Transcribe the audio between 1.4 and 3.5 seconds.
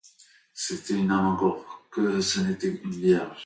encore que ce n'était une vierge.